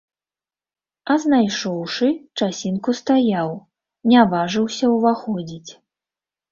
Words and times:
А 1.13 1.17
знайшоўшы, 1.25 2.09
часінку 2.39 2.97
стаяў, 3.03 3.49
не 4.13 4.21
важыўся 4.35 4.85
ўваходзіць. 4.95 5.71